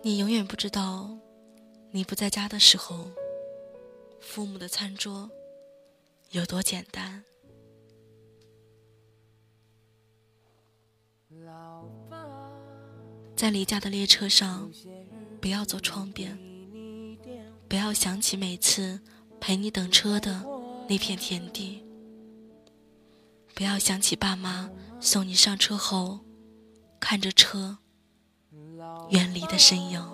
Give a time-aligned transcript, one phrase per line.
[0.00, 1.10] 你永远不知道，
[1.90, 3.10] 你不在家的时候，
[4.20, 5.28] 父母的餐桌
[6.30, 7.24] 有多简单。
[13.36, 14.70] 在离家的列车上，
[15.40, 16.38] 不要坐窗边，
[17.68, 19.00] 不要想起每次
[19.40, 20.44] 陪你等车的
[20.88, 21.84] 那片田地，
[23.54, 26.20] 不要想起爸妈送你上车后
[26.98, 27.78] 看着车
[29.10, 30.04] 远离的身影，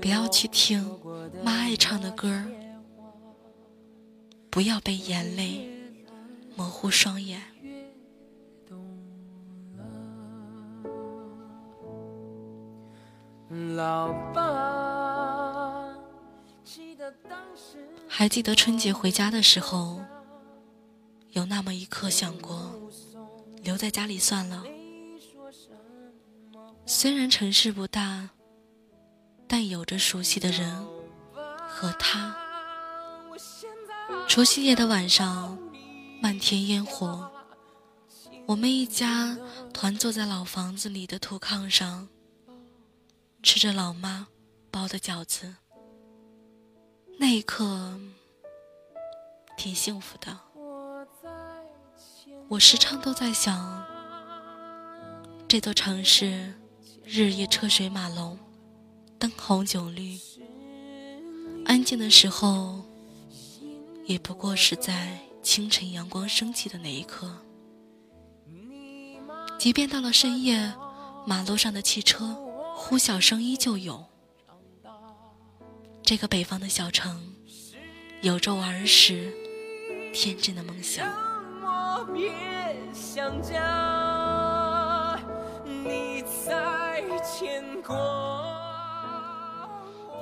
[0.00, 0.98] 不要去听
[1.44, 2.42] 妈爱唱的歌，
[4.50, 5.68] 不要被眼泪
[6.56, 7.40] 模糊双眼。
[13.76, 15.94] 老爸，
[18.08, 20.00] 还记得春节回家的时候，
[21.30, 22.74] 有那么一刻想过
[23.62, 24.64] 留在家里算了。
[26.88, 28.30] 虽然城市不大，
[29.48, 30.86] 但有着熟悉的人
[31.68, 32.32] 和他。
[34.28, 35.58] 除夕夜的晚上，
[36.22, 37.28] 漫天烟火，
[38.46, 39.36] 我们一家
[39.74, 42.08] 团坐在老房子里的土炕上。
[43.42, 44.28] 吃着老妈
[44.70, 45.54] 包的饺子，
[47.18, 47.98] 那一刻
[49.56, 50.38] 挺幸福的。
[52.48, 53.84] 我时常都在想，
[55.46, 56.54] 这座城市
[57.08, 58.36] 日夜车水马龙，
[59.16, 60.18] 灯红酒绿，
[61.64, 62.82] 安静的时候，
[64.06, 67.30] 也不过是在清晨阳光升起的那一刻。
[69.56, 70.74] 即便到了深夜，
[71.26, 72.36] 马路上的汽车。
[72.78, 74.04] 呼啸声依旧有。
[76.02, 77.34] 这个北方的小城，
[78.20, 79.32] 有着我儿时
[80.12, 81.10] 天真的梦想。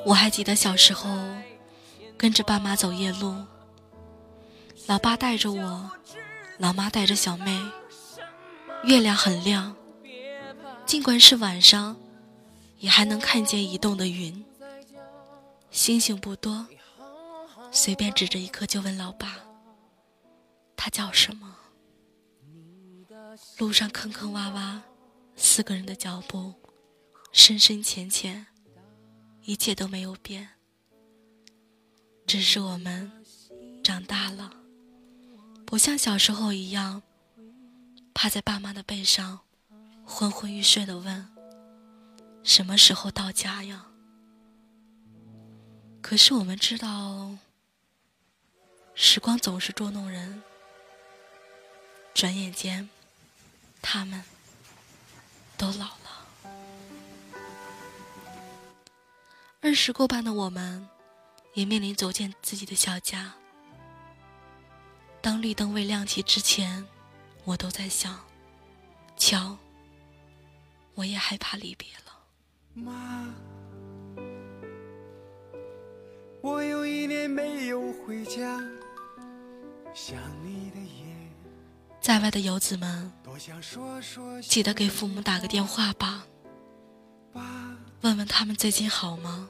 [0.07, 1.11] 我还记得小时候
[2.17, 3.35] 跟着爸妈走夜路，
[4.87, 5.91] 老爸带着我，
[6.59, 7.61] 老妈带着小妹。
[8.85, 9.75] 月亮很亮，
[10.85, 11.97] 尽管是晚上。
[12.81, 14.45] 也还能看见移动的云，
[15.71, 16.67] 星星不多，
[17.71, 19.37] 随便指着一颗就问老爸
[20.77, 21.57] ：“它叫什么？”
[23.57, 24.81] 路上坑坑洼洼，
[25.35, 26.53] 四个人的脚步
[27.37, 28.47] 深深浅浅，
[29.43, 30.51] 一切都没有变，
[32.27, 33.11] 只是我们
[33.83, 34.55] 长大了，
[35.67, 37.03] 不像小时候一样，
[38.15, 39.41] 趴在爸妈的背上，
[40.07, 41.29] 昏昏欲睡的问。
[42.45, 43.89] 什么时候到家呀？
[46.01, 47.37] 可是我们知道，
[48.95, 50.41] 时光总是捉弄人。
[52.15, 52.89] 转眼间，
[53.83, 54.23] 他们
[55.59, 56.04] 都老了。
[59.65, 60.87] 二十过半的我们，
[61.55, 63.33] 也面临走进自己的小家。
[65.23, 66.87] 当绿灯未亮起之前，
[67.45, 68.21] 我都在想：
[69.17, 69.57] 瞧，
[70.95, 72.13] 我也害怕离别了。
[72.75, 73.27] 妈，
[76.43, 78.61] 我有一年没有回家，
[79.95, 80.15] 想
[80.45, 81.07] 你的夜。
[82.03, 83.11] 在外的游子们，
[84.43, 86.27] 记得给父母打个电话吧，
[88.05, 89.49] 问问他们最近好吗？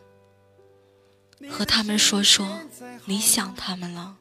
[1.51, 2.61] 和他们说说
[3.05, 4.17] 你想他们了。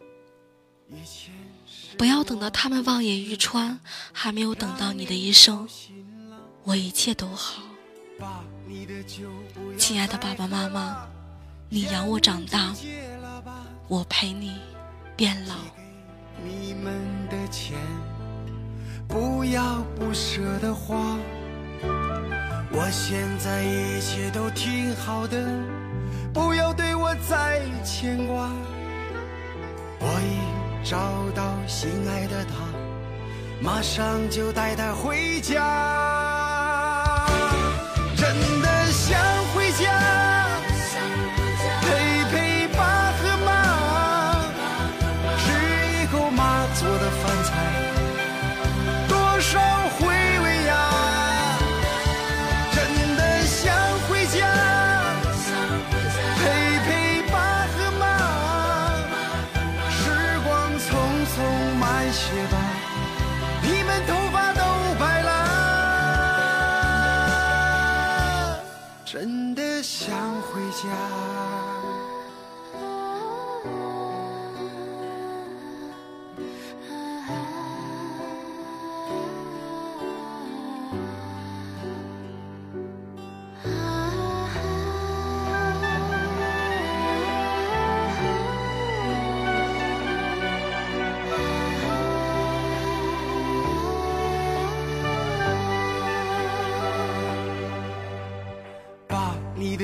[2.00, 3.80] 不要等到他们望眼欲穿，
[4.12, 5.70] 还没有等到你的一声
[6.66, 7.62] “我一切都好”。
[9.78, 11.08] 亲爱的爸爸妈妈，
[11.70, 12.74] 你养我长大，
[13.88, 14.60] 我陪你
[15.16, 15.58] 变老。
[16.44, 17.00] 你们
[17.30, 17.78] 的钱，
[19.08, 21.20] 不要不舍得花。
[22.72, 25.38] 我现在一切都挺好的，
[26.34, 28.50] 不要对我再牵挂。
[30.00, 30.98] 我已找
[31.36, 32.66] 到心爱的他，
[33.62, 36.23] 马上就带他回家。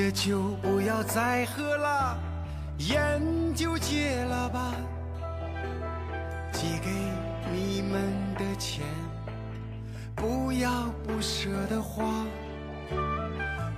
[0.00, 2.18] 的酒不要再喝了，
[2.78, 3.20] 烟
[3.54, 4.74] 就戒了吧。
[6.52, 6.90] 寄给
[7.52, 8.00] 你们
[8.34, 8.82] 的钱，
[10.16, 10.70] 不要
[11.06, 12.24] 不舍得花。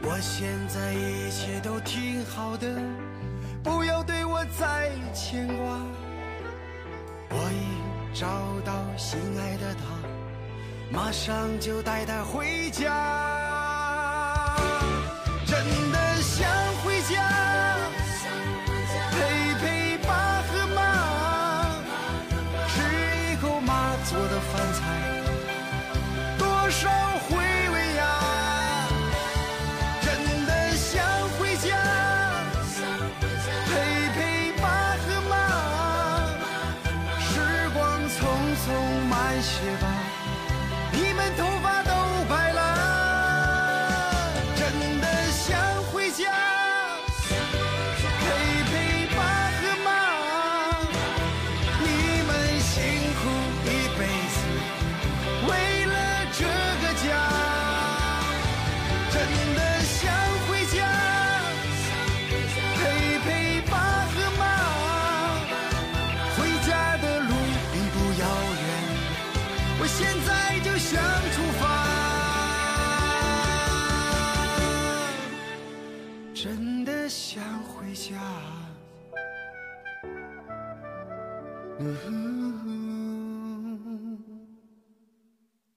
[0.00, 2.68] 我现在一切都挺好的，
[3.64, 5.80] 不要对我再牵挂。
[7.30, 8.28] 我已找
[8.64, 12.86] 到心爱的他，马上就带他回家。
[15.44, 15.58] 真
[15.92, 16.01] 的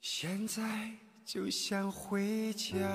[0.01, 0.61] 现在
[1.23, 2.85] 就想回家。